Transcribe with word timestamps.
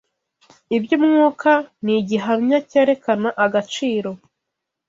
iby’umwuka 0.75 1.51
ni 1.83 1.93
igihamya 1.99 2.57
cyerekena 2.69 3.29
agaciro 3.45 4.09